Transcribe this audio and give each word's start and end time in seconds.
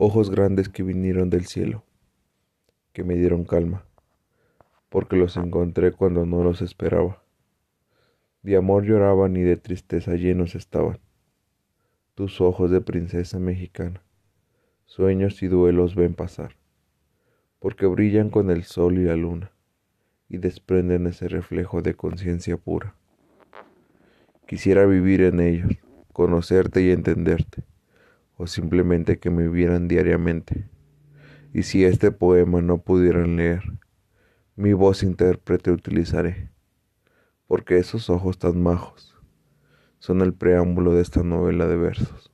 ojos 0.00 0.30
grandes 0.30 0.68
que 0.68 0.84
vinieron 0.84 1.28
del 1.28 1.46
cielo, 1.46 1.82
que 2.92 3.02
me 3.02 3.16
dieron 3.16 3.44
calma, 3.44 3.84
porque 4.90 5.16
los 5.16 5.36
encontré 5.36 5.90
cuando 5.90 6.24
no 6.24 6.44
los 6.44 6.62
esperaba. 6.62 7.24
De 8.42 8.54
amor 8.56 8.84
lloraban 8.84 9.36
y 9.36 9.42
de 9.42 9.56
tristeza 9.56 10.14
llenos 10.14 10.54
estaban. 10.54 11.00
Tus 12.14 12.40
ojos 12.40 12.70
de 12.70 12.80
princesa 12.80 13.40
mexicana, 13.40 14.00
sueños 14.84 15.42
y 15.42 15.48
duelos 15.48 15.96
ven 15.96 16.14
pasar, 16.14 16.54
porque 17.58 17.86
brillan 17.86 18.30
con 18.30 18.52
el 18.52 18.62
sol 18.62 18.98
y 18.98 19.04
la 19.04 19.16
luna, 19.16 19.50
y 20.28 20.38
desprenden 20.38 21.08
ese 21.08 21.26
reflejo 21.26 21.82
de 21.82 21.94
conciencia 21.94 22.56
pura. 22.56 22.94
Quisiera 24.46 24.86
vivir 24.86 25.22
en 25.22 25.40
ellos, 25.40 25.72
conocerte 26.12 26.82
y 26.82 26.92
entenderte 26.92 27.64
o 28.38 28.46
simplemente 28.46 29.18
que 29.18 29.28
me 29.28 29.48
vieran 29.48 29.88
diariamente. 29.88 30.70
Y 31.52 31.64
si 31.64 31.84
este 31.84 32.12
poema 32.12 32.62
no 32.62 32.78
pudieran 32.78 33.36
leer, 33.36 33.62
mi 34.56 34.72
voz 34.72 35.02
intérprete 35.02 35.70
utilizaré, 35.70 36.50
porque 37.46 37.78
esos 37.78 38.08
ojos 38.08 38.38
tan 38.38 38.62
majos 38.62 39.16
son 39.98 40.22
el 40.22 40.32
preámbulo 40.32 40.94
de 40.94 41.02
esta 41.02 41.22
novela 41.22 41.66
de 41.66 41.76
versos. 41.76 42.32